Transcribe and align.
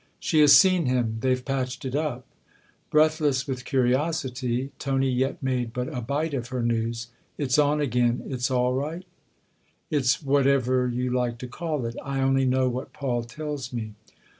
"She 0.29 0.39
has 0.39 0.53
seen 0.57 0.87
him 0.87 1.17
they've 1.19 1.45
patched 1.45 1.85
it 1.85 1.95
up." 1.95 2.25
Breathless 2.89 3.47
with 3.47 3.65
curiosity, 3.65 4.71
Tony 4.79 5.11
yet 5.11 5.43
made 5.43 5.73
but 5.73 5.95
a 5.95 6.01
bite 6.01 6.33
of 6.33 6.47
her 6.47 6.63
news." 6.63 7.09
It's 7.37 7.59
on 7.59 7.79
again 7.79 8.23
it's 8.25 8.49
all 8.49 8.73
right?"" 8.73 9.05
It's 9.91 10.23
whatever 10.23 10.87
you 10.87 11.11
like 11.11 11.37
to 11.37 11.47
call 11.47 11.85
it. 11.85 11.95
I 12.03 12.19
only 12.21 12.45
know 12.45 12.67
what 12.67 12.93
Paul 12.93 13.25
tells 13.25 13.71
me." 13.71 13.93